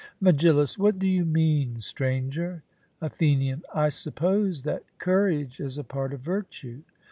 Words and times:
MEGILLUS: 0.19 0.79
What 0.79 0.97
do 0.97 1.05
you 1.07 1.25
mean, 1.25 1.79
Stranger? 1.79 2.63
ATHENIAN: 3.01 3.61
I 3.71 3.89
suppose 3.89 4.63
that 4.63 4.83
courage 4.97 5.59
is 5.59 5.77
a 5.77 5.83
part 5.83 6.11
of 6.11 6.21
virtue? 6.21 6.81